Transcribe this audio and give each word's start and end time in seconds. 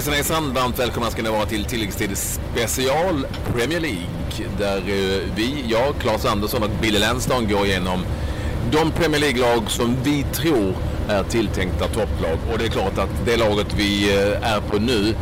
Hejsan 0.00 0.14
hejsan, 0.14 0.54
varmt 0.54 0.78
välkomna 0.78 1.10
ska 1.10 1.22
ni 1.22 1.30
vara 1.30 1.46
till 1.46 1.64
tilläggstid 1.64 2.18
special 2.18 3.26
Premier 3.52 3.80
League. 3.80 4.48
Där 4.58 4.76
eh, 4.76 5.34
vi, 5.36 5.64
jag, 5.68 5.94
Claes 6.00 6.24
Andersson 6.24 6.62
och 6.62 6.70
Billy 6.82 6.98
Lenston 6.98 7.48
går 7.48 7.66
igenom 7.66 8.04
de 8.72 8.90
Premier 8.90 9.20
League-lag 9.20 9.70
som 9.70 9.96
vi 10.04 10.26
tror 10.32 10.74
är 11.08 11.22
tilltänkta 11.22 11.86
topplag. 11.86 12.38
Och 12.52 12.58
det 12.58 12.64
är 12.64 12.68
klart 12.68 12.98
att 12.98 13.26
det 13.26 13.36
laget 13.36 13.74
vi 13.76 14.16
eh, 14.16 14.52
är 14.52 14.60
på 14.60 14.78
nu 14.78 15.14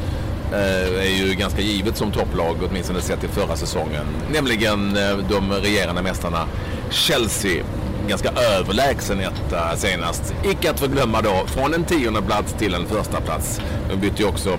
eh, 0.53 1.07
är 1.07 1.27
ju 1.27 1.35
ganska 1.35 1.61
givet 1.61 1.97
som 1.97 2.13
topplag, 2.13 2.57
åtminstone 2.71 3.01
sett 3.01 3.21
till 3.21 3.29
förra 3.29 3.57
säsongen. 3.57 4.07
Nämligen 4.33 4.99
de 5.31 5.53
regerande 5.53 6.03
mästarna 6.03 6.47
Chelsea 6.91 7.65
ganska 8.09 8.31
överlägsen 8.59 9.21
etta 9.21 9.77
senast. 9.77 10.35
Icke 10.45 10.71
att 10.71 10.81
förglömma 10.81 11.23
då, 11.23 11.47
från 11.47 11.75
en 11.75 11.85
tionde 11.85 12.23
plats 12.23 12.53
till 12.59 12.75
en 12.75 12.87
första 12.87 13.21
plats. 13.21 13.61
De 13.91 13.97
bytte 13.97 14.23
ju 14.23 14.29
också 14.29 14.51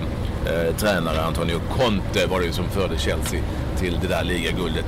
eh, 0.46 0.76
tränare, 0.76 1.22
Antonio 1.22 1.60
Conte 1.76 2.26
var 2.26 2.40
det 2.40 2.46
ju 2.46 2.52
som 2.52 2.64
förde 2.68 2.98
Chelsea 2.98 3.40
till 3.78 3.98
det 4.02 4.08
där 4.08 4.24
ligaguldet. 4.24 4.84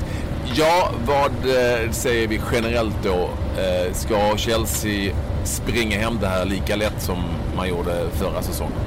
Ja, 0.54 0.90
vad 1.06 1.30
eh, 1.30 1.90
säger 1.90 2.28
vi 2.28 2.40
generellt 2.52 2.96
då? 3.04 3.30
Eh, 3.60 3.92
ska 3.92 4.36
Chelsea 4.36 5.14
springa 5.44 5.98
hem 5.98 6.18
det 6.20 6.28
här 6.28 6.44
lika 6.44 6.76
lätt 6.76 7.02
som 7.02 7.24
man 7.56 7.68
gjorde 7.68 8.06
förra 8.12 8.42
säsongen? 8.42 8.78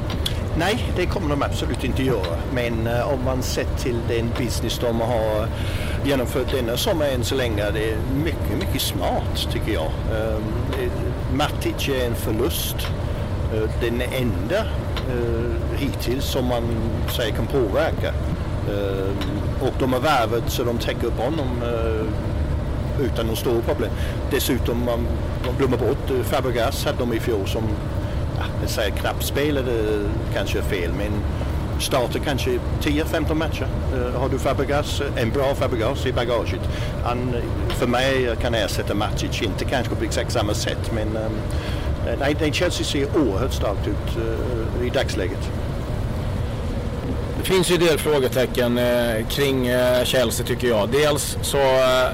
Nej, 0.57 0.91
det 0.95 1.05
kommer 1.05 1.29
de 1.29 1.43
absolut 1.43 1.83
inte 1.83 2.03
göra. 2.03 2.37
Men 2.53 2.87
eh, 2.87 3.13
om 3.13 3.23
man 3.25 3.43
sett 3.43 3.77
till 3.77 3.95
den 4.07 4.29
business 4.37 4.79
de 4.79 5.01
har 5.01 5.47
genomfört 6.05 6.51
denna 6.51 6.77
sommar 6.77 7.05
än 7.05 7.23
så 7.23 7.35
länge, 7.35 7.71
det 7.71 7.91
är 7.91 7.97
mycket, 8.23 8.57
mycket 8.59 8.81
smart 8.81 9.47
tycker 9.51 9.73
jag. 9.73 9.91
Eh, 10.11 10.39
Matic 11.33 11.89
är 11.89 12.05
en 12.05 12.15
förlust. 12.15 12.75
Eh, 13.53 13.69
den 13.81 14.01
enda 14.01 14.57
eh, 14.57 15.77
hittills 15.77 16.25
som 16.25 16.45
man 16.45 16.63
säger 17.15 17.35
kan 17.35 17.47
påverka. 17.47 18.13
Eh, 18.69 19.11
och 19.61 19.73
de 19.79 19.93
har 19.93 19.99
värvet 19.99 20.43
så 20.47 20.63
de 20.63 20.77
täcker 20.77 21.07
upp 21.07 21.19
honom 21.19 21.47
eh, 21.63 22.05
utan 23.05 23.25
några 23.25 23.35
stora 23.39 23.61
problem. 23.61 23.91
Dessutom, 24.31 24.85
man, 24.85 25.07
man 25.45 25.55
glömmer 25.57 25.77
bort 25.77 26.09
eh, 26.11 26.23
Fabregas 26.23 26.85
hade 26.85 26.97
de 26.97 27.13
i 27.13 27.19
fjol 27.19 27.47
som 27.47 27.63
jag 28.61 28.69
säger 28.69 28.91
knappt 28.91 29.25
spelade 29.25 29.99
kanske 30.33 30.61
fel 30.61 30.91
men 30.97 31.11
startar 31.81 32.19
kanske 32.19 32.59
10-15 32.81 33.33
matcher. 33.33 33.67
Uh, 33.95 34.19
har 34.19 34.29
du 34.29 34.39
Fabregas, 34.39 35.01
en 35.17 35.29
bra 35.29 35.55
Fabregas 35.55 36.05
i 36.05 36.13
bagaget. 36.13 36.61
Han, 37.03 37.35
för 37.69 37.87
mig 37.87 38.35
kan 38.41 38.55
ersätta 38.55 38.93
Matic, 38.93 39.41
inte 39.41 39.65
kanske 39.65 39.95
på 39.95 40.03
exakt 40.03 40.31
samma 40.31 40.53
sätt 40.53 40.91
men 40.93 41.07
um, 41.07 41.33
nej, 42.19 42.35
nej, 42.39 42.53
Chelsea 42.53 42.85
ser 42.85 43.17
oerhört 43.17 43.53
starkt 43.53 43.87
ut 43.87 44.17
i 44.85 44.89
dagsläget. 44.89 45.51
Det 47.45 47.51
finns 47.53 47.71
ju 47.71 47.75
en 47.75 47.81
del 47.81 47.97
frågetecken 47.97 48.77
eh, 48.77 49.27
kring 49.29 49.67
eh, 49.67 50.03
Chelsea 50.03 50.45
tycker 50.45 50.67
jag. 50.67 50.89
Dels 50.89 51.37
så 51.41 51.57
eh, 51.57 52.11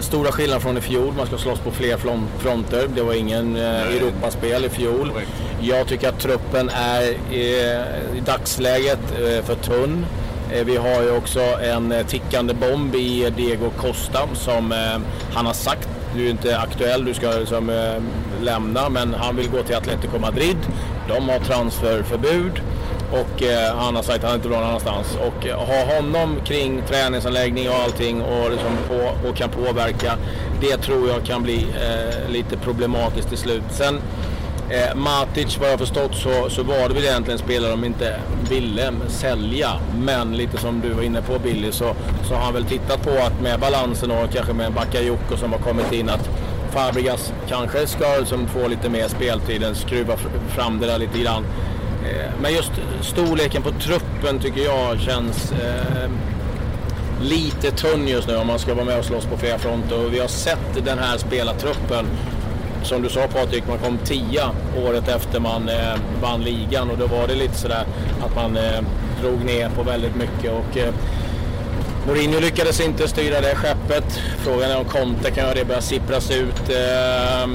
stora 0.00 0.32
skillnader 0.32 0.60
från 0.60 0.78
i 0.78 0.80
fjol. 0.80 1.14
Man 1.16 1.26
ska 1.26 1.38
slåss 1.38 1.58
på 1.58 1.70
fler 1.70 1.96
fronter. 2.38 2.88
Det 2.94 3.02
var 3.02 3.14
ingen 3.14 3.56
eh, 3.56 3.96
Europaspel 3.96 4.64
i 4.64 4.68
fjol. 4.68 5.12
Jag 5.60 5.86
tycker 5.88 6.08
att 6.08 6.20
truppen 6.20 6.70
är 6.74 7.02
i 8.16 8.20
dagsläget 8.26 8.98
eh, 9.12 9.44
för 9.44 9.54
tunn. 9.54 10.06
Eh, 10.52 10.64
vi 10.64 10.76
har 10.76 11.02
ju 11.02 11.16
också 11.16 11.40
en 11.40 11.92
eh, 11.92 12.06
tickande 12.06 12.54
bomb 12.54 12.94
i 12.94 13.32
Diego 13.36 13.70
Costa 13.70 14.28
som 14.34 14.74
han 15.32 15.46
har 15.46 15.52
sagt 15.52 15.88
du 16.16 16.26
är 16.26 16.30
inte 16.30 16.58
aktuell, 16.58 17.04
du 17.04 17.14
ska 17.14 17.30
liksom, 17.30 17.70
lämna, 18.42 18.88
men 18.88 19.14
han 19.14 19.36
vill 19.36 19.50
gå 19.50 19.62
till 19.62 19.76
Atletico 19.76 20.18
Madrid. 20.18 20.56
De 21.08 21.28
har 21.28 21.38
transferförbud. 21.38 22.62
Och 23.12 23.42
eh, 23.42 23.76
han 23.76 23.96
har 23.96 24.02
sagt 24.02 24.18
att 24.18 24.30
han 24.30 24.34
inte 24.34 24.48
vill 24.48 24.56
någon 24.56 24.66
annanstans. 24.66 25.18
Och 25.26 25.46
eh, 25.46 25.58
ha 25.58 25.94
honom 25.96 26.40
kring 26.44 26.82
träningsanläggning 26.88 27.68
och 27.68 27.74
allting 27.74 28.22
och, 28.22 28.50
liksom 28.50 28.70
på, 28.88 29.28
och 29.28 29.36
kan 29.36 29.50
påverka. 29.50 30.12
Det 30.60 30.76
tror 30.76 31.08
jag 31.08 31.24
kan 31.24 31.42
bli 31.42 31.56
eh, 31.56 32.30
lite 32.30 32.56
problematiskt 32.56 33.28
till 33.28 33.38
slut. 33.38 33.62
Sen 33.70 34.00
eh, 34.70 34.94
Matic, 34.94 35.58
vad 35.58 35.70
jag 35.70 35.78
förstått 35.78 36.14
så, 36.14 36.50
så 36.50 36.62
var 36.62 36.88
det 36.88 36.94
väl 36.94 37.04
egentligen 37.04 37.38
spelare 37.38 37.70
de 37.70 37.84
inte 37.84 38.20
ville 38.50 38.92
sälja. 39.08 39.70
Men 39.98 40.36
lite 40.36 40.58
som 40.58 40.80
du 40.80 40.88
var 40.88 41.02
inne 41.02 41.22
på 41.22 41.38
Billy 41.38 41.72
så, 41.72 41.94
så 42.28 42.34
har 42.34 42.44
han 42.44 42.54
väl 42.54 42.64
tittat 42.64 43.02
på 43.02 43.10
att 43.10 43.40
med 43.42 43.60
balansen 43.60 44.10
och 44.10 44.30
kanske 44.32 44.52
med 44.52 44.72
Bakayoko 44.72 45.36
som 45.36 45.52
har 45.52 45.58
kommit 45.58 45.92
in 45.92 46.08
att 46.08 46.30
Fabregas 46.70 47.32
kanske 47.48 47.86
ska 47.86 48.24
som 48.24 48.46
få 48.46 48.68
lite 48.68 48.88
mer 48.88 49.08
speltid, 49.08 49.64
skruva 49.74 50.16
fram 50.48 50.78
det 50.80 50.86
där 50.86 50.98
lite 50.98 51.18
grann. 51.18 51.44
Eh, 52.04 52.30
men 52.42 52.52
just 52.52 52.72
storleken 53.02 53.62
på 53.62 53.70
truppen 53.70 54.38
tycker 54.38 54.64
jag 54.64 55.00
känns 55.00 55.52
eh, 55.52 56.10
lite 57.22 57.70
tunn 57.70 58.08
just 58.08 58.28
nu 58.28 58.36
om 58.36 58.46
man 58.46 58.58
ska 58.58 58.74
vara 58.74 58.84
med 58.84 58.98
och 58.98 59.04
slåss 59.04 59.24
på 59.24 59.36
flera 59.36 59.58
fronter. 59.58 60.06
Och 60.06 60.12
vi 60.14 60.18
har 60.18 60.28
sett 60.28 60.84
den 60.84 60.98
här 60.98 61.18
spelartruppen. 61.18 62.06
Som 62.82 63.02
du 63.02 63.08
sa 63.08 63.26
Patrik, 63.26 63.64
man 63.68 63.78
kom 63.78 63.98
tia 63.98 64.50
året 64.86 65.08
efter 65.08 65.40
man 65.40 65.68
eh, 65.68 65.94
vann 66.22 66.42
ligan 66.42 66.90
och 66.90 66.98
då 66.98 67.06
var 67.06 67.26
det 67.26 67.34
lite 67.34 67.54
sådär 67.54 67.84
att 68.26 68.34
man 68.34 68.56
eh, 68.56 68.80
drog 69.20 69.44
ner 69.44 69.70
på 69.70 69.82
väldigt 69.82 70.16
mycket. 70.16 70.52
Och, 70.52 70.78
eh, 70.78 70.94
Mourinho 72.06 72.40
lyckades 72.40 72.80
inte 72.80 73.08
styra 73.08 73.40
det 73.40 73.54
skeppet. 73.54 74.20
Frågan 74.38 74.70
är 74.70 74.78
om 74.78 74.84
Conte 74.84 75.30
kan 75.30 75.44
göra 75.44 75.54
det, 75.54 75.64
börja 75.64 75.80
sippras 75.80 76.30
ut. 76.30 76.68
Eh, 76.68 77.48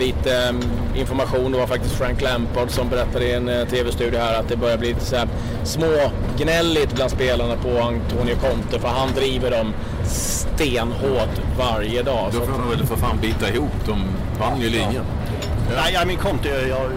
lite 0.00 0.36
mm, 0.36 0.62
information. 0.94 1.52
Det 1.52 1.58
var 1.58 1.66
faktiskt 1.66 1.94
Frank 1.94 2.22
Lampard 2.22 2.70
som 2.70 2.88
berättade 2.88 3.24
i 3.24 3.32
en 3.32 3.48
eh, 3.48 3.68
tv-studio 3.68 4.20
här 4.20 4.40
att 4.40 4.48
det 4.48 4.56
börjar 4.56 4.78
bli 4.78 4.88
lite 4.88 5.04
så 5.04 5.16
här 5.16 5.28
smågnälligt 5.64 6.94
bland 6.94 7.10
spelarna 7.10 7.56
på 7.56 7.68
Antonio 7.68 8.34
Conte 8.34 8.78
för 8.80 8.88
han 8.88 9.08
driver 9.14 9.50
dem 9.50 9.74
stenhårt 10.04 11.40
varje 11.58 12.02
dag. 12.02 12.30
Då 12.32 12.40
får 12.40 12.58
de 12.58 12.70
väl 12.70 12.86
för 12.86 12.96
fan 12.96 13.18
bita 13.22 13.50
ihop. 13.50 13.86
De 13.86 14.04
vann 14.40 14.60
ju 14.60 14.70
ligan. 14.70 14.94
Ja. 14.94 15.02
Nej, 15.76 15.92
ja, 15.94 16.04
men 16.06 16.16
Conte, 16.16 16.48
jag, 16.48 16.90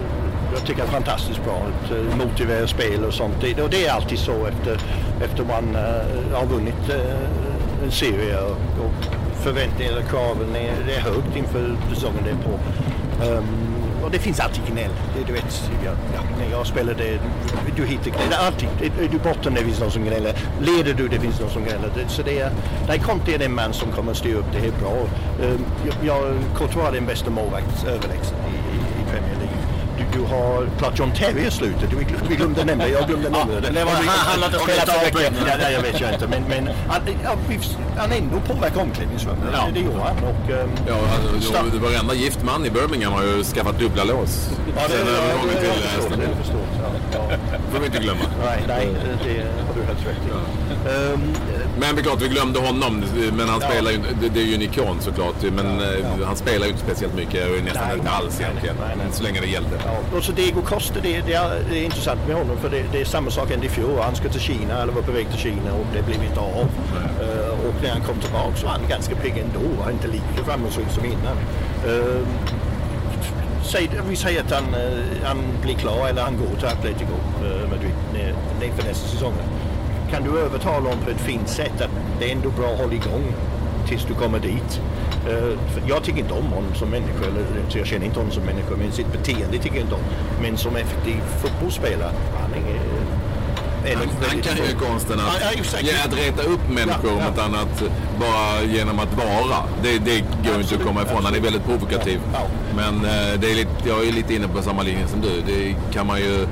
jag 0.54 0.66
tycker 0.66 0.82
är 0.82 0.86
fantastiskt 0.86 1.44
bra. 1.44 1.62
Eh, 1.90 2.16
motiverat 2.16 2.70
spel 2.70 3.04
och 3.04 3.14
sånt. 3.14 3.34
Det, 3.40 3.62
och 3.62 3.70
det 3.70 3.86
är 3.86 3.92
alltid 3.92 4.18
så 4.18 4.46
efter, 4.46 4.80
efter 5.24 5.44
man 5.44 5.76
uh, 5.76 6.38
har 6.38 6.46
vunnit 6.46 6.90
uh, 6.90 7.84
en 7.84 7.90
serie 7.90 8.40
och, 8.40 8.84
och 8.84 9.13
förväntningarna, 9.44 9.98
och 9.98 10.08
kraven 10.10 10.56
är, 10.56 10.72
det 10.86 10.94
är 10.94 11.00
högt 11.00 11.36
inför 11.36 11.76
säsongen 11.94 12.24
det 12.24 12.30
är 12.30 12.42
på. 12.48 12.54
Um, 13.24 13.74
och 14.04 14.10
det 14.10 14.18
finns 14.18 14.40
alltid 14.40 14.62
gnäll. 14.66 14.90
Det, 15.16 15.24
du 15.26 15.32
vet, 15.32 15.70
jag, 15.84 15.94
ja, 16.14 16.20
när 16.38 16.50
jag 16.50 16.66
spelar 16.66 16.94
det, 16.94 17.18
du 17.76 17.86
hittar 17.86 18.10
gnäll. 18.10 18.32
Är 18.32 18.46
alltid, 18.46 18.68
är 19.00 19.08
du 19.08 19.18
borta 19.18 19.50
det 19.50 19.64
finns 19.64 19.80
någon 19.80 19.90
som 19.90 20.04
gnäller. 20.04 20.34
Leder 20.60 20.94
du 20.94 21.08
det 21.08 21.20
finns 21.20 21.40
någon 21.40 21.50
som 21.50 21.64
gnäller. 21.64 21.90
Det, 21.94 22.08
så 22.08 22.22
det 22.22 22.38
är, 22.38 22.50
nej, 22.88 22.98
Conte 22.98 23.34
är 23.34 23.38
den 23.38 23.54
man 23.54 23.72
som 23.72 23.92
kommer 23.92 24.10
att 24.10 24.18
styra 24.18 24.38
upp 24.38 24.52
det 24.52 24.58
här 24.58 24.72
bra. 24.80 24.92
Um, 25.46 25.64
jag, 25.86 25.94
jag, 26.02 26.34
Courtois 26.56 26.88
är 26.88 26.92
den 26.92 27.06
bästa 27.06 27.30
målvakt 27.30 27.84
överlägset 27.86 28.34
i, 28.34 28.76
i, 28.76 29.02
i 29.02 29.04
Premier 29.10 29.36
League 29.40 29.64
du, 30.14 30.20
har 30.20 30.68
klart 30.78 30.98
John 30.98 31.12
Terry 31.12 31.46
i 31.46 31.50
slutet. 31.50 31.90
Du, 31.90 31.96
vi 32.28 32.36
glömde 32.36 32.64
nämna 32.64 32.88
jag 32.88 33.06
glömde 33.08 33.30
nämna 33.30 33.60
det. 33.60 33.70
det 33.70 33.84
var, 33.84 33.92
han 33.92 34.06
han 34.06 34.42
hade 34.42 34.58
spelat 34.58 34.88
för 34.88 35.04
mycket. 35.04 35.32
Ja, 35.46 35.56
det, 35.56 35.72
jag 35.72 35.82
vet 35.82 36.00
jag 36.00 36.12
inte. 36.12 36.28
Men, 36.28 36.42
men 36.48 36.74
han, 36.88 37.00
ja, 37.24 37.36
han 37.96 38.12
ändå 38.12 38.40
påverkar 38.40 38.80
omklädningsrummet. 38.80 39.44
Ja. 39.52 39.66
Det, 39.66 39.80
det 39.80 39.80
gör 39.80 39.98
han. 39.98 40.16
Och, 40.16 40.50
um, 40.50 40.70
ja, 40.88 40.96
alltså, 41.34 41.78
varenda 41.78 42.14
gift 42.14 42.42
man 42.42 42.66
i 42.66 42.70
Birmingham 42.70 43.12
har 43.12 43.22
ju 43.22 43.44
skaffat 43.44 43.78
dubbla 43.78 44.04
lås. 44.04 44.50
Ja, 44.76 44.82
det, 44.88 44.92
Sen 44.92 45.08
övergången 45.08 45.56
till 45.60 46.16
Villa. 46.16 46.28
Det 47.50 47.72
får 47.72 47.80
vi 47.80 47.86
inte 47.86 47.98
glömma. 47.98 48.24
Nej, 48.44 48.64
nej 48.68 48.88
det 49.24 49.34
har 49.66 49.74
du 49.74 49.82
helt 49.82 50.06
rätt 50.06 50.16
i. 50.26 51.53
Men 51.80 51.94
det 51.94 52.00
är 52.00 52.02
klart, 52.02 52.22
vi 52.22 52.28
glömde 52.28 52.58
honom. 52.58 53.04
Men 53.32 53.48
han 53.48 53.60
ja. 53.60 53.68
spelar 53.68 53.90
ju, 53.90 53.98
det, 54.20 54.28
det 54.28 54.40
är 54.40 54.44
ju 54.44 54.54
en 54.54 54.62
ikon 54.62 54.96
såklart. 55.00 55.42
Men 55.42 55.80
ja, 55.80 55.86
ja. 56.20 56.26
han 56.26 56.36
spelar 56.36 56.66
ju 56.66 56.72
inte 56.72 56.84
speciellt 56.84 57.14
mycket. 57.14 57.64
Nästan 57.64 57.82
nej, 57.88 57.98
inte 57.98 58.10
alls 58.10 58.40
egentligen. 58.40 58.76
Nej, 58.80 58.96
nej. 58.98 59.06
Så 59.12 59.22
länge 59.22 59.40
det 59.40 59.46
gällde. 59.46 59.76
Ja. 59.86 60.16
Och 60.16 60.24
så 60.24 60.32
Diego 60.32 60.62
Costa, 60.62 61.00
det, 61.02 61.20
det, 61.26 61.34
är, 61.34 61.62
det 61.70 61.78
är 61.78 61.84
intressant 61.84 62.20
med 62.26 62.36
honom. 62.36 62.56
För 62.56 62.70
det, 62.70 62.84
det 62.92 63.00
är 63.00 63.04
samma 63.04 63.30
sak 63.30 63.50
än 63.50 63.62
i 63.62 63.68
fjol. 63.68 63.98
Han 64.00 64.16
ska 64.16 64.28
till 64.28 64.40
Kina, 64.40 64.82
eller 64.82 64.92
var 64.92 65.02
på 65.02 65.12
väg 65.12 65.30
till 65.30 65.38
Kina 65.38 65.72
och 65.72 65.86
det 65.94 66.02
blev 66.02 66.24
inte 66.24 66.40
av. 66.40 66.68
Uh, 67.20 67.66
och 67.66 67.74
när 67.82 67.90
han 67.90 68.00
kom 68.00 68.20
tillbaka 68.20 68.56
så 68.56 68.66
var 68.66 68.72
han 68.72 68.88
ganska 68.88 69.14
pigg 69.14 69.38
ändå. 69.38 69.82
Han 69.84 69.92
inte 69.92 70.08
lika 70.08 70.44
framgångsrik 70.44 70.88
som 70.90 71.04
innan. 71.04 71.36
Uh, 71.86 72.26
säg, 73.64 73.90
vi 74.08 74.16
säger 74.16 74.40
att 74.40 74.52
han, 74.52 74.64
han 75.24 75.38
blir 75.62 75.74
klar 75.74 76.08
eller 76.08 76.22
han 76.22 76.36
går 76.36 76.56
till 76.58 76.68
Atletico 76.68 77.16
uh, 77.44 77.70
Madrid 77.70 77.92
för 78.76 78.88
nästa 78.88 79.08
säsong 79.08 79.34
kan 80.10 80.24
du 80.24 80.38
övertala 80.38 80.88
honom 80.88 81.04
på 81.04 81.10
ett 81.10 81.20
fint 81.20 81.48
sätt 81.48 81.80
att 81.80 81.90
det 82.18 82.30
är 82.30 82.32
ändå 82.32 82.50
bra 82.50 82.72
att 82.72 82.78
hålla 82.78 82.92
igång 82.92 83.34
tills 83.88 84.04
du 84.04 84.14
kommer 84.14 84.38
dit. 84.38 84.80
Uh, 85.28 85.58
jag 85.88 86.02
tycker 86.02 86.18
inte 86.18 86.34
om 86.34 86.46
honom 86.46 86.74
som 86.74 86.88
människa, 86.90 87.24
eller 87.26 87.44
jag 87.78 87.86
känner 87.86 88.06
inte 88.06 88.18
honom 88.18 88.32
som 88.32 88.42
människa, 88.42 88.70
men 88.78 88.92
sitt 88.92 89.12
beteende 89.12 89.58
tycker 89.58 89.76
jag 89.76 89.84
inte 89.84 89.94
om. 89.94 90.04
Men 90.42 90.56
som 90.56 90.76
effektiv 90.76 91.20
fotbollsspelare, 91.42 92.12
han 92.40 92.54
är 92.54 92.80
han, 93.92 94.08
han 94.28 94.42
kan 94.42 94.56
ju 94.56 94.74
konsten 94.74 95.20
att, 95.20 95.40
ja, 95.40 95.80
ja, 95.82 95.92
att 96.04 96.18
reta 96.18 96.42
upp 96.42 96.68
människor 96.68 97.10
ja, 97.18 97.32
ja. 97.36 97.42
annat 97.42 97.82
bara 98.20 98.62
genom 98.62 98.98
att 98.98 99.16
vara. 99.16 99.58
Det, 99.82 99.98
det 99.98 100.24
går 100.50 100.60
inte 100.60 100.74
att 100.74 100.82
komma 100.82 101.02
ifrån. 101.02 101.24
Han 101.24 101.34
är 101.34 101.40
väldigt 101.40 101.64
provokativ. 101.64 102.20
Men 102.76 102.94
eh, 102.94 103.40
det 103.40 103.50
är 103.50 103.54
lite, 103.54 103.70
jag 103.86 104.06
är 104.06 104.12
lite 104.12 104.34
inne 104.34 104.48
på 104.48 104.62
samma 104.62 104.82
linje 104.82 105.06
som 105.08 105.20
du. 105.20 105.42
Det 105.46 105.74
kan 105.92 106.06
man 106.06 106.18
ju 106.18 106.46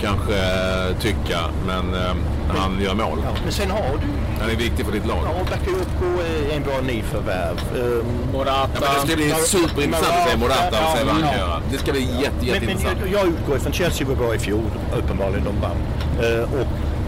kanske 0.00 0.34
eh, 0.34 0.96
tycka, 1.00 1.40
men 1.66 1.94
eh, 1.94 2.14
han 2.48 2.80
gör 2.80 2.94
mål. 2.94 3.18
Ja, 3.24 3.30
men 3.44 3.52
sen 3.52 3.70
har 3.70 3.80
du... 3.80 4.06
Han 4.40 4.50
är 4.50 4.56
viktig 4.56 4.86
för 4.86 4.92
ditt 4.92 5.06
lag. 5.06 5.18
Ja, 5.24 5.44
Bakayoko 5.50 6.22
är 6.22 6.56
en 6.56 6.62
bra 6.62 6.80
nyförvärv. 6.80 7.56
Um, 7.76 8.06
Morata. 8.32 8.70
Ja, 8.74 8.80
men 8.80 8.90
det 8.94 9.06
ska 9.06 9.16
bli 9.16 9.34
superintressant 9.46 10.16
att 10.16 10.30
se 10.30 10.36
Morata 10.36 10.66
och 10.68 10.98
se 10.98 11.04
vad 11.04 11.14
han 11.14 11.22
kan 11.22 11.38
göra. 11.38 11.62
Det 11.70 11.78
ska 11.78 11.92
bli 11.92 12.02
jätte, 12.02 12.34
men, 12.40 12.46
men 12.46 12.54
jätteintressant. 12.54 12.98
jag, 13.00 13.22
jag 13.22 13.26
utgår 13.28 13.56
ifrån 13.56 13.72
Chelsea 13.72 14.06
var 14.06 14.14
bra 14.14 14.34
i 14.34 14.38
fjol, 14.38 14.70
uppenbarligen. 14.96 15.44
De 15.44 15.60
vann. 15.60 15.76
Eh, 16.24 16.60
och 16.60 16.66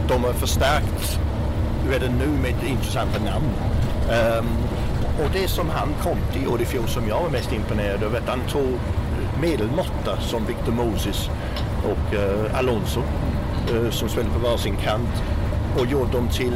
de 0.09 0.25
har 0.25 0.33
förstärkt 0.33 1.19
redan 1.91 2.11
nu 2.19 2.27
med 2.27 2.55
intressanta 2.71 3.19
namn. 3.19 3.53
Och 5.25 5.31
det 5.33 5.49
som 5.49 5.71
han 5.71 5.89
kom 6.03 6.19
till 6.33 6.49
år 6.49 6.61
i 6.61 6.65
fjol 6.65 6.89
som 6.89 7.09
jag 7.09 7.21
var 7.21 7.31
mest 7.31 7.53
imponerad 7.53 8.03
över, 8.03 8.19
att 8.19 8.29
han 8.29 8.41
tog 8.49 8.79
medelmåtta 9.41 10.21
som 10.21 10.47
Victor 10.47 10.73
Moses 10.73 11.31
och 11.85 12.15
eh, 12.15 12.59
Alonso 12.59 13.01
eh, 13.75 13.91
som 13.91 14.09
spelade 14.09 14.35
på 14.35 14.39
varsin 14.51 14.77
kant 14.77 15.23
och 15.79 15.87
gjorde 15.87 16.13
dem 16.13 16.29
till 16.29 16.53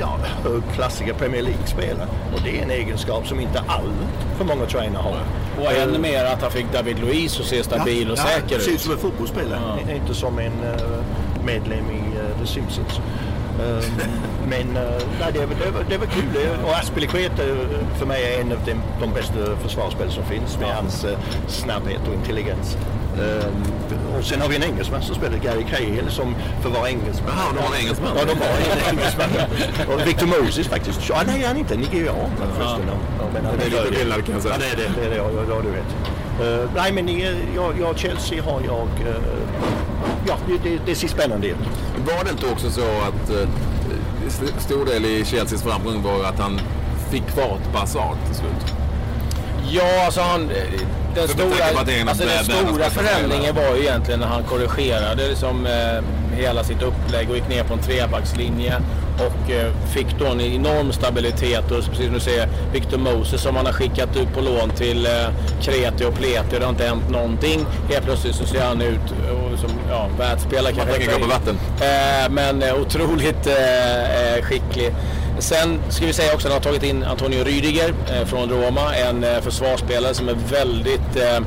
ja, 0.00 0.16
högklassiga 0.44 1.14
Premier 1.14 1.42
League-spelare. 1.42 2.08
Och 2.34 2.40
det 2.44 2.58
är 2.58 2.62
en 2.62 2.70
egenskap 2.70 3.26
som 3.26 3.40
inte 3.40 3.62
all 3.66 3.92
för 4.36 4.44
många 4.44 4.66
tränare 4.66 5.02
har. 5.02 5.16
Och 5.64 5.72
ännu 5.72 5.98
mer 5.98 6.24
att 6.24 6.42
han 6.42 6.50
fick 6.50 6.72
David 6.72 6.98
Luiz 6.98 7.40
att 7.40 7.46
se 7.46 7.62
stabil 7.64 8.10
och 8.10 8.18
säker 8.18 8.58
Ser 8.58 8.70
ut 8.70 8.74
ut. 8.74 8.80
som 8.80 8.92
en 8.92 8.98
fotbollsspelare, 8.98 9.60
Ja. 9.86 9.92
inte 9.94 10.14
som 10.14 10.38
en 10.38 10.52
eh, 10.64 10.80
medlem 11.44 11.90
i 11.90 12.18
eh, 12.18 12.40
The 12.40 12.46
Simpsons. 12.46 13.00
Ehm, 13.60 13.82
men 14.48 14.76
eh, 14.76 14.92
nej, 15.20 15.32
det, 15.32 15.38
var- 15.38 15.84
det, 15.88 15.98
var- 15.98 16.06
kul. 16.06 16.24
Och 16.64 16.74
Aspilicueta 16.74 17.42
eh, 17.42 17.56
för 17.98 18.06
mig 18.06 18.34
är 18.34 18.40
en 18.40 18.52
av 18.52 18.58
de, 18.66 18.74
de 19.00 19.12
bästa 19.14 19.56
försvarsspelare 19.62 20.12
som 20.14 20.24
finns 20.24 20.58
med 20.60 20.68
hans 20.74 21.04
eh, 21.04 21.18
snabbhet 21.48 22.00
och 22.08 22.14
intelligens. 22.14 22.76
Ehm, 23.18 24.18
och 24.18 24.24
sen 24.24 24.40
har 24.40 24.48
vi 24.48 24.56
en 24.56 24.62
engelsman 24.62 25.02
som 25.02 25.14
spelar 25.14 25.38
Gary 25.38 25.64
Cahill 25.70 26.10
som 26.10 26.34
för 26.62 26.68
vara 26.70 26.88
engelsman. 26.90 27.30
Jaha, 27.36 27.46
de 27.56 27.62
har 27.62 27.74
en 27.74 27.80
engelsman. 27.80 28.10
Ja, 28.16 28.24
de 28.24 28.32
har 28.40 28.56
en 28.56 28.96
engelsman. 28.96 29.28
och 29.94 30.06
Victor 30.06 30.26
Moses 30.26 30.66
faktiskt. 30.68 31.08
Ja, 31.08 31.22
nej, 31.26 31.44
han 31.46 31.56
är 31.56 31.60
inte 31.60 31.76
nigerian. 31.76 32.14
Ja. 32.60 32.78
men 33.34 33.44
han 33.44 33.54
Det 33.58 33.64
är 33.64 33.70
lite 33.84 33.94
skillnad 33.98 34.24
kan 34.24 34.34
jag 34.34 34.42
säga. 34.42 34.54
Ja, 34.54 34.60
det 34.76 34.82
är 34.82 34.88
det. 34.88 35.00
det, 35.00 35.06
är 35.06 35.10
det 35.10 35.16
ja, 35.16 35.30
ja, 35.48 35.60
du 35.62 35.70
vet. 35.70 35.90
Eh, 36.62 36.70
nej, 36.76 36.92
men 36.92 37.08
jag, 37.54 37.74
jag, 37.80 37.98
Chelsea 37.98 38.42
har 38.42 38.60
jag... 38.66 38.88
eh, 39.08 39.16
ja, 40.26 40.34
det, 40.48 40.70
det, 40.70 40.78
det 40.86 40.94
ser 40.94 41.08
spännande 41.08 41.46
ut. 41.46 41.56
Var 42.06 42.24
det 42.24 42.30
inte 42.30 42.46
också 42.52 42.70
så 42.70 42.80
att 42.80 43.30
eh, 43.30 43.48
st- 44.26 44.52
stor 44.60 44.84
del 44.86 45.04
i 45.04 45.24
Chelseas 45.24 45.62
framgång 45.62 46.02
var 46.02 46.24
att 46.24 46.38
han 46.38 46.60
fick 47.10 47.28
fart 47.28 47.72
på 47.72 47.78
Hazard 47.78 48.16
till 48.26 48.34
slut? 48.34 48.74
Ja, 49.70 50.04
alltså 50.06 50.20
han... 50.20 50.50
Den 51.16 51.28
stora, 51.28 51.64
alltså 52.08 52.24
den 52.24 52.44
stora 52.44 52.90
förändringen 52.90 53.54
var 53.54 53.76
ju 53.76 53.82
egentligen 53.82 54.20
när 54.20 54.26
han 54.26 54.44
korrigerade 54.44 55.28
liksom, 55.28 55.66
eh, 55.66 56.36
hela 56.36 56.64
sitt 56.64 56.82
upplägg 56.82 57.30
och 57.30 57.36
gick 57.36 57.48
ner 57.48 57.64
på 57.64 57.74
en 57.74 57.80
trebackslinje. 57.80 58.74
Och 59.14 59.50
eh, 59.50 59.72
fick 59.94 60.06
då 60.18 60.26
en 60.26 60.40
enorm 60.40 60.92
stabilitet. 60.92 61.70
Och 61.70 61.84
precis 61.84 62.04
som 62.04 62.14
du 62.14 62.20
säger, 62.20 62.48
Victor 62.72 62.98
Moses 62.98 63.42
som 63.42 63.56
han 63.56 63.66
har 63.66 63.72
skickat 63.72 64.16
ut 64.16 64.34
på 64.34 64.40
lån 64.40 64.70
till 64.70 65.06
eh, 65.06 65.12
Kreti 65.62 66.04
och 66.04 66.14
Pleti. 66.14 66.56
Det 66.58 66.64
har 66.64 66.70
inte 66.70 66.86
hänt 66.86 67.10
någonting. 67.10 67.66
Helt 67.90 68.04
plötsligt 68.04 68.34
så 68.34 68.46
ser 68.46 68.64
han 68.64 68.82
ut 68.82 69.00
och, 69.10 69.58
som 69.58 69.70
ja, 69.90 70.08
världsspelare 70.18 70.74
Man 70.76 70.86
tänker 70.86 71.12
gå 71.12 71.18
på 71.18 71.26
vatten. 71.28 71.58
Eh, 71.80 72.30
men 72.30 72.62
eh, 72.62 72.80
otroligt 72.80 73.46
eh, 73.46 74.34
eh, 74.36 74.42
skicklig. 74.42 74.94
Sen 75.38 75.80
ska 75.88 76.06
vi 76.06 76.12
säga 76.12 76.34
också 76.34 76.48
att 76.48 76.52
han 76.52 76.62
har 76.62 76.70
tagit 76.70 76.82
in 76.82 77.04
Antonio 77.04 77.44
Rüdiger 77.44 77.94
eh, 78.10 78.26
från 78.26 78.50
Roma. 78.50 78.94
En 78.94 79.24
eh, 79.24 79.40
försvarsspelare 79.40 80.14
som 80.14 80.28
är 80.28 80.34
väldigt... 80.34 81.16
Eh, 81.16 81.40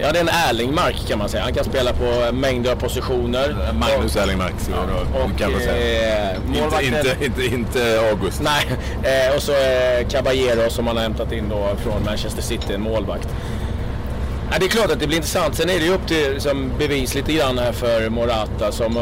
ja, 0.00 0.12
det 0.12 0.18
är 0.18 0.20
en 0.20 0.28
Erlingmark 0.48 1.08
kan 1.08 1.18
man 1.18 1.28
säga. 1.28 1.42
Han 1.42 1.54
kan 1.54 1.64
spela 1.64 1.92
på 1.92 2.32
mängder 2.32 2.72
av 2.72 2.76
positioner. 2.76 3.72
Magnus 3.72 4.16
Erlingmark 4.16 4.54
då 4.68 5.18
Och 5.18 5.38
kanske 5.38 5.60
säga. 5.60 6.34
Inte, 6.34 6.84
inte, 6.84 7.24
inte, 7.24 7.54
inte 7.54 8.00
August. 8.10 8.42
Nej, 8.42 9.32
och 9.36 9.42
så 9.42 9.52
Caballero 10.10 10.70
som 10.70 10.84
man 10.84 10.96
har 10.96 11.02
hämtat 11.02 11.32
in 11.32 11.48
då 11.48 11.76
från 11.82 12.04
Manchester 12.04 12.42
City, 12.42 12.74
en 12.74 12.82
målvakt. 12.82 13.28
Ja, 14.50 14.56
det 14.60 14.66
är 14.66 14.68
klart 14.68 14.90
att 14.90 15.00
det 15.00 15.06
blir 15.06 15.16
intressant. 15.16 15.56
Sen 15.56 15.70
är 15.70 15.78
det 15.78 15.84
ju 15.84 15.94
upp 15.94 16.06
till 16.06 16.32
liksom, 16.32 16.72
bevis 16.78 17.14
lite 17.14 17.32
grann 17.32 17.58
här 17.58 17.72
för 17.72 18.08
Morata 18.08 18.72
som 18.72 18.96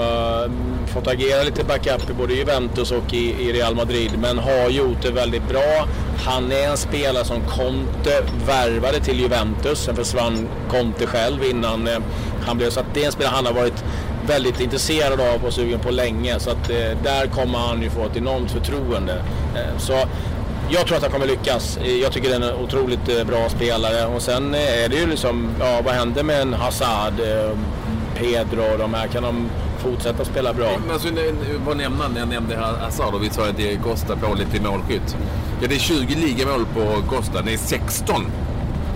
fått 0.91 1.07
agera 1.07 1.43
lite 1.43 1.65
backup 1.65 2.11
i 2.11 2.13
både 2.13 2.35
Juventus 2.35 2.93
och 2.93 3.15
i, 3.15 3.49
i 3.49 3.53
Real 3.53 3.75
Madrid. 3.75 4.11
Men 4.19 4.39
har 4.39 4.71
gjort 4.71 5.03
det 5.03 5.11
väldigt 5.11 5.49
bra. 5.49 5.89
Han 6.25 6.53
är 6.53 6.69
en 6.69 6.77
spelare 6.77 7.25
som 7.25 7.41
Conte 7.41 8.23
värvade 8.47 9.01
till 9.01 9.21
Juventus. 9.21 9.79
Sen 9.79 9.97
försvann 9.97 10.49
Conte 10.71 11.07
själv 11.07 11.45
innan 11.45 11.89
eh, 11.89 11.99
han 12.47 12.59
blev... 12.59 12.71
Så 12.71 12.81
att 12.81 12.95
det 12.95 13.03
är 13.03 13.07
en 13.07 13.13
spelare 13.13 13.35
han 13.35 13.47
har 13.47 13.53
varit 13.53 13.85
väldigt 14.27 14.61
intresserad 14.61 15.21
av 15.21 15.45
och 15.45 15.53
sugen 15.53 15.81
på 15.81 15.91
länge. 15.91 16.41
Så 16.41 16.51
att 16.51 16.71
eh, 16.71 16.99
där 17.03 17.27
kommer 17.27 17.59
han 17.59 17.83
ju 17.83 17.91
få 17.91 18.07
ett 18.07 18.17
enormt 18.17 18.51
förtroende. 18.51 19.23
Eh, 19.57 19.79
så 19.79 19.95
jag 20.73 20.87
tror 20.87 20.97
att 20.97 21.03
han 21.03 21.13
kommer 21.13 21.27
lyckas. 21.27 21.77
Eh, 21.77 21.97
jag 21.97 22.13
tycker 22.13 22.29
det 22.29 22.35
är 22.47 22.51
en 22.51 22.65
otroligt 22.65 23.09
eh, 23.09 23.25
bra 23.25 23.49
spelare. 23.49 24.07
Och 24.07 24.23
sen 24.23 24.55
eh, 24.55 24.85
är 24.85 24.89
det 24.89 24.97
ju 24.97 25.07
liksom, 25.07 25.51
ja 25.61 25.81
vad 25.85 25.95
händer 25.95 26.23
med 26.23 26.43
en 26.43 26.53
Hazard, 26.53 27.15
Pedro 28.15 28.73
och 28.73 28.79
de 28.79 28.95
här? 28.95 29.07
Kan 29.07 29.23
de 29.23 29.51
fortsätta 29.81 30.25
spela 30.25 30.53
bra? 30.53 30.71
Men 30.87 30.91
alltså, 30.91 31.09
det- 31.09 31.35
vad 31.67 31.77
nämnde 31.77 32.03
han? 32.03 32.17
Jag 32.17 32.29
nämnde 32.29 32.57
Hazard 32.57 33.15
och 33.15 33.23
vi 33.23 33.31
sa 33.31 33.49
att 33.49 33.57
det 33.57 33.77
kostar 33.77 34.17
på 34.17 34.35
lite 34.35 34.57
i 34.57 34.61
målskytt. 34.61 35.17
Ja, 35.63 35.69
det 35.69 35.75
är 35.75 35.79
20 35.79 36.15
ligamål 36.15 36.67
på 36.75 37.03
Costa. 37.17 37.43
Det 37.43 37.53
är 37.53 37.59
16 37.59 38.27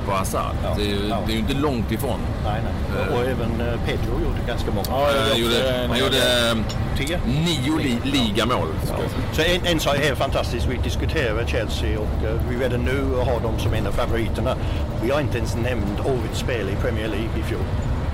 på 0.07 0.13
Hazard. 0.13 0.55
Ja, 0.65 0.75
det, 0.77 0.83
är 0.83 0.87
ju, 0.87 1.09
ja. 1.09 1.19
det 1.27 1.33
är 1.33 1.35
ju 1.35 1.41
inte 1.41 1.55
långt 1.55 1.93
ifrån. 1.93 2.19
Nej, 2.45 2.61
nej. 2.65 3.15
Och 3.15 3.21
även 3.25 3.61
eh, 3.69 3.81
Pedro 3.87 4.13
gjorde 4.25 4.39
ganska 4.47 4.71
många. 4.71 4.87
Ja, 4.89 5.09
Han 5.31 5.41
gjorde, 5.41 5.87
han 5.89 5.99
gjorde 5.99 6.51
eh, 6.51 7.19
nio 7.27 7.79
li, 7.79 7.99
ligamål. 8.05 8.69
säga. 8.85 8.99
Så 9.33 9.43
en, 9.43 9.73
en 9.75 9.81
sak 9.81 9.97
är 9.97 10.15
fantastiskt. 10.15 10.67
Vi 10.67 10.77
diskuterar 10.77 11.45
Chelsea 11.47 11.99
och 11.99 12.25
eh, 12.27 12.35
vi 12.51 12.65
redan 12.65 12.81
nu 12.81 13.15
har 13.25 13.41
dem 13.41 13.59
som 13.59 13.75
en 13.75 13.87
av 13.87 13.93
favoriterna. 13.93 14.57
Vi 15.03 15.11
har 15.11 15.21
inte 15.21 15.39
ens 15.39 15.57
nämnt 15.57 16.01
årets 16.05 16.39
spel 16.39 16.69
i 16.69 16.77
Premier 16.83 17.09
League 17.09 17.39
i 17.39 17.43
fjol. 17.43 17.61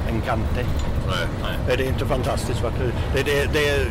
En 0.08 0.20
Kante. 0.20 0.64
Nej. 1.10 1.58
Är 1.68 1.76
det 1.76 1.84
inte 1.84 2.06
fantastiskt? 2.06 2.62
Va? 2.62 2.70
Det, 3.14 3.22
det, 3.22 3.52
det 3.52 3.68
är, 3.68 3.86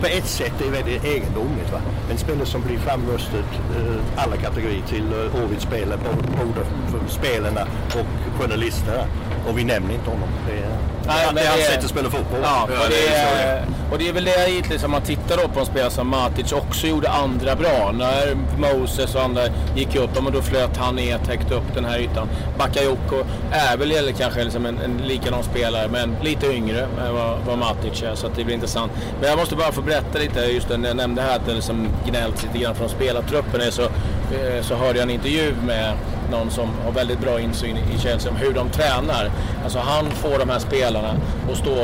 på 0.00 0.06
ett 0.06 0.26
sätt 0.26 0.52
är 0.60 0.64
det 0.64 0.70
väldigt 0.70 1.04
egendomligt. 1.04 1.72
Va? 1.72 1.80
En 2.10 2.18
spelare 2.18 2.46
som 2.46 2.62
blir 2.62 2.78
framröstad 2.78 3.38
eh, 3.38 4.22
alla 4.22 4.36
kategorier 4.36 4.82
till 4.88 5.12
eh, 5.12 5.32
både 5.32 6.64
för 6.90 7.08
spelarna 7.08 7.60
och 7.86 8.40
journalisterna. 8.40 9.04
Och 9.48 9.58
vi 9.58 9.64
nämner 9.64 9.94
inte 9.94 10.10
honom. 10.10 10.28
Det 10.46 10.52
är, 10.52 10.68
Nej, 11.06 11.26
men 11.26 11.34
det 11.34 11.40
är 11.40 11.50
hans 11.50 11.66
sätt 11.66 11.84
att 11.84 11.90
spela 11.90 12.10
fotboll. 12.10 12.40
Ja, 12.42 12.68
Ja, 12.70 12.84
och, 12.84 12.90
det 12.90 13.08
är 13.14 13.64
och 13.92 13.98
det 13.98 14.08
är 14.08 14.12
väl 14.12 14.24
det 14.24 14.50
egentligen 14.50 14.80
som 14.80 14.90
man 14.90 15.02
tittar 15.02 15.36
då 15.36 15.48
på 15.48 15.60
en 15.60 15.66
spelare 15.66 15.90
som 15.90 16.08
Matic 16.08 16.52
också 16.52 16.86
gjorde 16.86 17.10
andra 17.10 17.54
bra. 17.56 17.92
När 17.92 18.36
Moses 18.58 19.14
och 19.14 19.22
andra 19.22 19.42
gick 19.76 19.96
upp, 19.96 20.22
men 20.22 20.32
då 20.32 20.42
flöt 20.42 20.76
han 20.76 20.96
ner, 20.96 21.18
täckte 21.18 21.54
upp 21.54 21.74
den 21.74 21.84
här 21.84 21.98
ytan. 21.98 22.28
Bakayoko 22.58 23.16
är 23.50 23.76
väl 23.76 23.92
eller 23.92 24.12
kanske 24.12 24.44
liksom 24.44 24.66
en, 24.66 24.78
en 24.78 24.96
likadan 25.06 25.42
spelare, 25.42 25.88
men 25.88 26.16
lite 26.22 26.46
yngre 26.46 26.80
än 26.80 27.14
vad, 27.14 27.38
vad 27.46 27.58
Matic 27.58 28.02
är. 28.02 28.14
Så 28.14 28.28
det 28.36 28.44
blir 28.44 28.54
intressant. 28.54 28.92
Men 29.20 29.28
jag 29.28 29.38
måste 29.38 29.56
bara 29.56 29.72
få 29.72 29.82
berätta 29.82 30.18
lite, 30.18 30.40
just 30.40 30.68
det, 30.68 30.88
jag 30.88 30.96
nämnde 30.96 31.22
här 31.22 31.36
att 31.36 31.46
det 31.46 31.54
liksom 31.54 31.88
gnällt 32.06 32.42
lite 32.42 32.58
grann 32.58 32.74
från 32.74 32.88
spelartruppen. 32.88 33.72
Så, 33.72 33.82
eh, 33.82 34.62
så 34.62 34.74
hörde 34.74 34.98
jag 34.98 35.02
en 35.02 35.10
intervju 35.10 35.54
med 35.66 35.94
någon 36.30 36.50
som 36.50 36.68
har 36.84 36.92
väldigt 36.92 37.20
bra 37.20 37.40
insyn 37.40 37.76
i 37.76 37.98
Chelsea 37.98 38.30
om 38.30 38.36
hur 38.36 38.52
de 38.52 38.68
tränar. 38.70 39.30
Alltså 39.64 39.78
han 39.78 40.10
får 40.10 40.38
de 40.38 40.48
här 40.48 40.58
spelarna 40.58 41.14
att 41.52 41.58
stå 41.58 41.74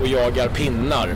och 0.00 0.06
jagar 0.06 0.48
pinnar 0.48 1.14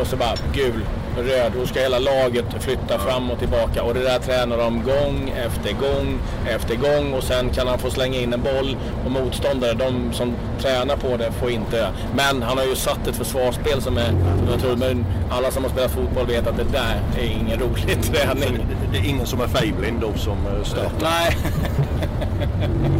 och 0.00 0.06
så 0.06 0.16
bara 0.16 0.34
gul, 0.54 0.80
röd. 1.16 1.52
Då 1.60 1.66
ska 1.66 1.80
hela 1.80 1.98
laget 1.98 2.44
flytta 2.60 2.98
fram 2.98 3.30
och 3.30 3.38
tillbaka 3.38 3.82
och 3.82 3.94
det 3.94 4.00
där 4.02 4.18
tränar 4.18 4.58
de 4.58 4.82
gång 4.82 5.34
efter 5.46 5.72
gång 5.72 6.18
efter 6.48 6.76
gång 6.76 7.12
och 7.12 7.22
sen 7.22 7.50
kan 7.50 7.66
han 7.66 7.78
få 7.78 7.90
slänga 7.90 8.20
in 8.20 8.32
en 8.32 8.42
boll 8.42 8.76
och 9.04 9.10
motståndare, 9.10 9.74
de 9.74 10.12
som 10.12 10.34
tränar 10.60 10.96
på 10.96 11.16
det 11.16 11.32
får 11.32 11.50
inte. 11.50 11.88
Men 12.16 12.42
han 12.42 12.58
har 12.58 12.64
ju 12.64 12.74
satt 12.74 13.06
ett 13.06 13.16
försvarsspel 13.16 13.82
som 13.82 13.96
är, 13.96 14.08
som 14.38 14.48
jag 14.50 14.60
tror, 14.60 14.76
men 14.76 15.06
alla 15.30 15.50
som 15.50 15.62
har 15.64 15.70
spelat 15.70 15.90
fotboll 15.90 16.26
vet 16.26 16.46
att 16.46 16.56
det 16.56 16.72
där 16.72 17.00
är 17.18 17.24
ingen 17.24 17.60
rolig 17.60 18.02
träning. 18.12 18.66
det, 18.92 18.98
är 18.98 19.08
ingen 19.08 19.26
som 19.26 19.40
är 19.40 19.46
färgblind 19.46 20.00
då 20.00 20.12
som 20.16 20.46
eh, 20.46 20.64
startar. 20.64 20.92
Nej. 21.02 21.36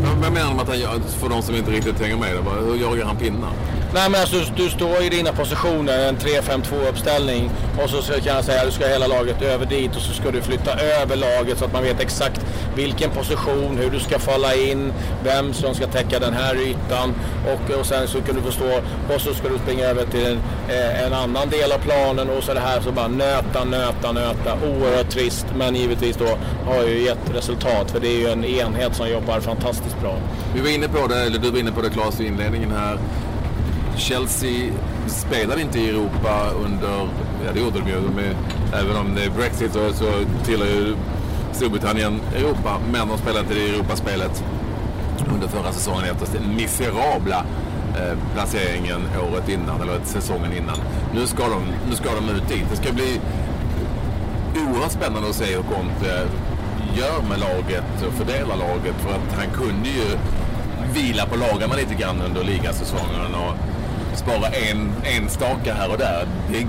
Men 0.02 0.21
Vad 0.23 0.33
menar 0.33 0.49
de 0.49 0.59
att 0.59 0.69
han 0.69 0.78
gör? 0.81 1.00
För 1.09 1.28
de 1.28 1.42
som 1.42 1.54
inte 1.54 1.71
riktigt 1.71 2.00
hänger 2.00 2.16
med. 2.16 2.28
Hur 2.64 2.76
jagar 2.76 3.04
han 3.04 3.16
pinnar? 3.16 3.50
Nej 3.94 4.11
men 4.11 4.20
alltså 4.20 4.37
du 4.56 4.70
står 4.70 5.02
i 5.02 5.08
dina 5.08 5.32
positioner, 5.32 6.08
en 6.08 6.16
3-5-2 6.16 6.88
uppställning 6.88 7.50
och 7.84 7.90
så 7.90 8.02
ska- 8.02 8.20
kan 8.20 8.34
jag 8.37 8.44
säga 8.44 8.61
att 8.61 8.66
du 8.66 8.72
ska 8.72 8.87
hela 8.87 9.06
laget 9.06 9.42
över 9.42 9.66
dit 9.66 9.96
och 9.96 10.02
så 10.02 10.12
ska 10.12 10.30
du 10.30 10.42
flytta 10.42 10.70
över 10.80 11.16
laget 11.16 11.58
så 11.58 11.64
att 11.64 11.72
man 11.72 11.82
vet 11.82 12.00
exakt 12.00 12.40
vilken 12.76 13.11
position, 13.11 13.78
hur 13.82 13.90
du 13.90 14.00
ska 14.00 14.18
falla 14.18 14.54
in, 14.54 14.92
vem 15.25 15.52
som 15.52 15.75
ska 15.75 15.87
täcka 15.87 16.18
den 16.18 16.34
här 16.34 16.54
ytan 16.56 17.14
och, 17.46 17.78
och 17.80 17.87
sen 17.87 18.08
så 18.08 18.20
kan 18.20 18.34
du 18.34 18.42
förstå 18.42 18.80
och 19.14 19.20
så 19.20 19.34
ska 19.34 19.49
du 19.49 19.58
springa 19.58 19.84
över 19.84 20.04
till 20.06 20.26
en, 20.26 20.38
eh, 20.68 21.02
en 21.06 21.12
annan 21.12 21.50
del 21.50 21.72
av 21.72 21.78
planen 21.78 22.30
och 22.30 22.44
så 22.44 22.54
det 22.54 22.61
här 22.61 22.80
så 22.80 22.92
bara 22.92 23.08
nöta, 23.08 23.64
nöta, 23.64 24.12
nöta. 24.12 24.54
Oerhört 24.66 25.11
trist 25.11 25.46
men 25.56 25.75
givetvis 25.76 26.16
då 26.16 26.28
har 26.72 26.82
ju 26.82 27.04
gett 27.04 27.34
resultat 27.34 27.90
för 27.90 28.00
det 28.00 28.08
är 28.08 28.18
ju 28.18 28.28
en 28.28 28.44
enhet 28.44 28.94
som 28.96 29.08
jobbar 29.08 29.40
fantastiskt 29.40 30.00
bra. 30.00 30.16
Vi 30.54 30.61
var 30.61 30.68
inne 30.68 30.88
på 30.88 31.06
det, 31.06 31.20
eller 31.22 31.38
du 31.38 31.50
var 31.50 31.58
inne 31.58 31.72
på 31.72 31.82
det 31.82 31.90
Claes 31.90 32.20
i 32.20 32.26
inledningen 32.26 32.70
här. 32.70 32.99
Chelsea 33.96 34.72
spelade 35.06 35.62
inte 35.62 35.78
i 35.78 35.88
Europa 35.88 36.50
under, 36.64 37.08
ja 37.46 37.52
det 37.54 37.61
gjorde 37.61 37.78
de 37.78 37.88
ju, 37.90 37.94
de 37.94 38.18
är, 38.18 38.37
även 38.80 38.96
om 38.96 39.14
det 39.14 39.25
är 39.25 39.30
Brexit 39.30 39.72
så, 39.72 39.92
så 39.92 40.04
tillhör 40.44 40.66
ju 40.66 40.96
Storbritannien 41.52 42.20
Europa, 42.37 42.78
men 42.92 43.08
de 43.08 43.18
spelade 43.18 43.40
inte 43.40 43.54
i 43.54 43.75
Europaspelet 43.75 44.44
under 45.34 45.49
förra 45.49 45.72
säsongen 45.72 46.04
efter 46.04 46.38
den 46.38 46.56
miserabla 46.56 47.44
eh, 47.96 48.18
placeringen 48.34 49.00
året 49.32 49.49
innan, 49.49 49.80
eller 49.80 50.00
säsongen 50.04 50.52
innan. 50.52 50.76
Nu 51.14 51.26
ska, 51.26 51.42
de, 51.42 51.62
nu 51.88 51.96
ska 51.96 52.14
de 52.14 52.28
ut 52.37 52.49
dit. 52.49 52.64
Det 52.70 52.76
ska 52.76 52.92
bli 52.92 53.20
oerhört 54.54 54.92
spännande 54.92 55.28
att 55.28 55.34
se 55.34 55.44
hur 55.44 55.62
Conte 55.62 56.28
gör 56.94 57.22
med 57.28 57.40
laget 57.40 58.06
och 58.06 58.12
fördelar 58.12 58.56
laget. 58.56 58.94
För 58.99 59.11
att 59.11 59.37
han 59.37 59.50
kunde 59.54 59.88
ju 59.88 60.18
vila 60.94 61.26
på 61.26 61.37
lagarna 61.37 61.75
lite 61.75 61.94
grann 61.94 62.22
under 62.22 62.44
ligasäsongen 62.44 63.34
och 63.34 63.72
spara 64.19 64.49
en, 64.71 64.92
en 65.04 65.28
staka 65.28 65.75
här 65.75 65.90
och 65.92 65.99
där. 65.99 66.26
Det 66.52 66.66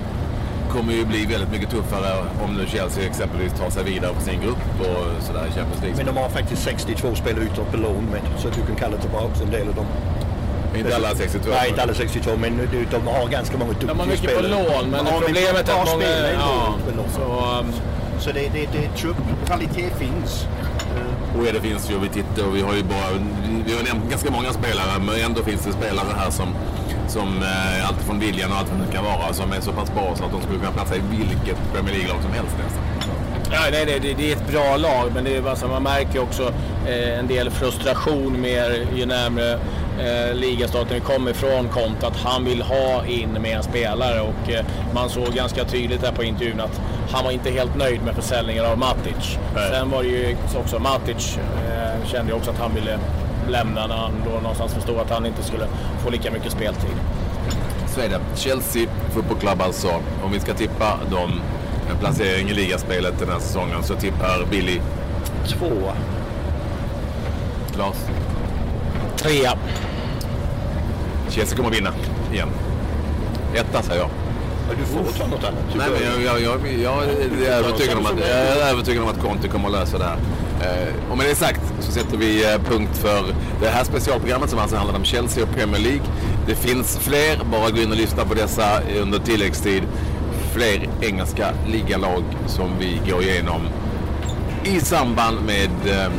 kommer 0.71 0.93
ju 0.93 1.05
bli 1.05 1.25
väldigt 1.25 1.51
mycket 1.51 1.69
tuffare 1.69 2.11
om 2.45 2.53
nu 2.53 2.65
Chelsea 2.67 3.05
exempelvis 3.05 3.53
tar 3.53 3.69
sig 3.69 3.83
vidare 3.83 4.13
på 4.13 4.21
sin 4.21 4.41
grupp 4.41 4.79
och 4.79 5.23
sådär 5.23 5.45
i 5.49 5.51
Champions 5.51 5.81
League. 5.81 5.97
Men 5.97 6.05
de 6.05 6.17
har 6.21 6.29
faktiskt 6.29 6.63
62 6.63 7.15
spelare 7.15 7.43
ute 7.43 7.61
på 7.71 7.77
lån 7.77 8.05
med, 8.11 8.21
så 8.37 8.47
du 8.47 8.65
kan 8.67 8.75
kalla 8.75 8.97
tillbaka 8.97 9.43
en 9.43 9.51
del 9.51 9.67
av 9.67 9.75
dem. 9.75 9.85
Inte 10.77 10.95
alla 10.95 11.15
62? 11.15 11.49
Nej, 11.49 11.69
inte 11.69 11.81
alla 11.83 11.93
62, 11.93 12.31
men 12.37 12.57
de 12.91 13.07
har 13.07 13.27
ganska 13.27 13.57
många 13.57 13.71
duktiga 13.71 13.93
De 13.93 13.99
har 13.99 14.05
mycket 14.05 14.29
spelare. 14.31 14.65
på 14.65 14.71
lån, 14.73 14.89
men 14.89 15.05
Ja, 15.05 15.11
problemet 15.19 15.69
är 15.69 15.81
att 15.81 15.87
många... 15.93 16.05
spelare 16.05 16.33
Ja, 16.33 16.73
så, 17.15 17.59
um, 17.59 17.73
Så 18.19 18.31
det, 18.31 18.39
det, 18.53 18.67
det 18.71 18.97
trupp, 18.97 19.17
kvalitet 19.45 19.89
finns. 19.99 20.47
Och 21.37 21.43
det 21.53 21.61
finns 21.61 21.91
ju, 21.91 21.99
vi 21.99 22.09
tittar 22.09 22.47
och 22.47 22.55
vi 22.55 22.61
har 22.61 22.73
ju 22.73 22.83
bara, 22.83 23.09
vi 23.65 23.75
har 23.75 23.83
nämnt 23.83 24.09
ganska 24.09 24.31
många 24.31 24.53
spelare 24.53 24.99
men 25.05 25.15
ändå 25.25 25.43
finns 25.43 25.61
det 25.65 25.71
spelare 25.73 26.07
här 26.17 26.31
som, 26.31 26.47
som 27.07 27.43
eh, 27.43 27.87
allt 27.87 28.01
från 28.01 28.19
William 28.19 28.51
och 28.51 28.57
allt 28.57 28.69
vad 28.71 28.87
det 28.87 28.93
kan 28.93 29.05
vara 29.05 29.33
som 29.33 29.51
är 29.51 29.61
så 29.61 29.71
pass 29.71 29.93
bra 29.93 30.15
så 30.15 30.23
att 30.23 30.31
de 30.31 30.41
skulle 30.41 30.59
kunna 30.59 30.71
platsa 30.71 30.95
i 30.95 31.01
vilket 31.11 31.57
Premier 31.73 31.93
League-lag 31.95 32.21
som 32.21 32.33
helst 32.33 32.55
nästan. 32.63 32.83
Ja, 33.51 33.59
nej, 33.71 33.85
det, 33.85 33.99
det, 33.99 34.13
det 34.13 34.31
är 34.31 34.35
ett 34.35 34.51
bra 34.51 34.77
lag, 34.77 35.11
men 35.13 35.23
det 35.23 35.35
är 35.35 35.41
bara 35.41 35.55
så, 35.55 35.67
man 35.67 35.83
märker 35.83 36.19
också 36.19 36.53
eh, 36.87 37.19
en 37.19 37.27
del 37.27 37.49
frustration 37.49 38.41
mer 38.41 38.87
ju 38.95 39.05
närmare 39.05 39.59
eh, 39.99 40.35
ligastarten 40.35 40.93
vi 40.93 40.99
kommer 40.99 41.31
ifrån 41.31 41.69
Conte, 41.69 42.07
att 42.07 42.17
han 42.17 42.45
vill 42.45 42.61
ha 42.61 43.05
in 43.05 43.41
mer 43.41 43.61
spelare 43.61 44.21
och 44.21 44.51
eh, 44.51 44.65
man 44.93 45.09
såg 45.09 45.27
ganska 45.33 45.63
tydligt 45.63 46.01
där 46.01 46.11
på 46.11 46.23
intervjun 46.23 46.59
att 46.59 46.81
han 47.11 47.23
var 47.23 47.31
inte 47.31 47.51
helt 47.51 47.75
nöjd 47.77 48.03
med 48.03 48.15
försäljningen 48.15 48.65
av 48.65 48.77
Matic. 48.77 49.37
Nej. 49.55 49.69
Sen 49.71 49.89
var 49.89 50.03
det 50.03 50.09
ju 50.09 50.37
också 50.55 50.79
Matic 50.79 51.37
eh, 51.37 52.07
kände 52.11 52.31
ju 52.31 52.37
också 52.37 52.51
att 52.51 52.59
han 52.59 52.75
ville 52.75 52.99
lämna 53.49 53.87
när 53.87 53.95
han 53.95 54.11
då 54.25 54.39
någonstans 54.39 54.73
förstod 54.73 54.97
att 54.97 55.09
han 55.09 55.25
inte 55.25 55.43
skulle 55.43 55.67
få 56.03 56.09
lika 56.09 56.31
mycket 56.31 56.51
speltid. 56.51 56.95
Så 57.87 58.01
är 58.01 58.09
det. 58.09 58.19
Chelsea 58.35 58.87
Football 59.13 59.37
Club 59.37 59.61
alltså. 59.61 59.87
Om 60.23 60.31
vi 60.31 60.39
ska 60.39 60.53
tippa 60.53 60.99
dem 61.11 61.41
en 61.91 61.97
placering 61.97 62.49
i 62.49 62.53
ligaspelet 62.53 63.19
den 63.19 63.29
här 63.29 63.39
säsongen 63.39 63.83
så 63.83 63.95
tippar 63.95 64.45
Billy 64.51 64.79
Tvåa. 65.47 65.93
Klas. 67.73 68.07
Trea. 69.17 69.57
Chelsea 71.29 71.57
kommer 71.57 71.69
vinna 71.69 71.89
igen. 72.33 72.49
Etta 73.55 73.81
säger 73.81 74.01
jag. 74.01 74.09
Ja, 74.69 74.75
du 74.79 74.85
får 74.85 75.19
ta 75.19 75.27
något 75.27 75.43
annat. 75.43 75.63
Nej, 75.75 75.89
men 75.91 76.23
jag, 76.23 76.41
jag, 76.41 76.41
jag, 76.41 76.81
jag, 76.83 77.03
är 77.03 77.51
övertygad 77.51 77.97
om 77.97 78.05
att, 78.05 78.19
jag 78.19 78.29
är 78.29 78.71
övertygad 78.71 79.03
om 79.03 79.09
att 79.09 79.21
Conte 79.21 79.47
kommer 79.47 79.67
att 79.67 79.73
lösa 79.73 79.97
det 79.97 80.03
här. 80.03 80.17
Eh, 80.63 81.11
och 81.11 81.17
med 81.17 81.27
det 81.27 81.35
sagt 81.35 81.61
så 81.79 81.91
sätter 81.91 82.17
vi 82.17 82.53
eh, 82.53 82.61
punkt 82.61 82.97
för 82.97 83.35
det 83.61 83.67
här 83.67 83.83
specialprogrammet 83.83 84.49
som 84.49 84.59
alltså 84.59 84.75
handlar 84.75 84.95
om 84.95 85.03
Chelsea 85.03 85.43
och 85.43 85.55
Premier 85.55 85.81
League. 85.81 86.05
Det 86.47 86.55
finns 86.55 86.97
fler, 86.97 87.43
bara 87.51 87.69
gå 87.69 87.81
in 87.81 87.91
och 87.91 87.97
lyssna 87.97 88.25
på 88.25 88.33
dessa 88.33 88.81
under 89.01 89.19
tilläggstid. 89.19 89.83
Fler 90.53 90.89
engelska 91.01 91.53
ligalag 91.67 92.23
som 92.47 92.69
vi 92.79 93.11
går 93.11 93.21
igenom 93.21 93.61
i 94.63 94.79
samband 94.79 95.37
med 95.45 95.69
eh, 95.85 96.11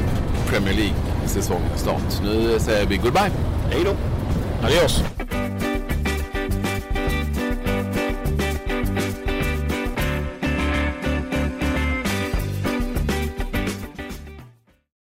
Premier 0.47 0.75
League 0.75 0.97
säsongstart. 1.27 2.23
Nu 2.23 2.55
eh, 2.55 2.61
säger 2.61 2.87
vi 2.87 2.97
goodbye. 2.97 3.31
Hej 3.71 3.85
då. 3.85 3.97
Adios. 4.67 5.14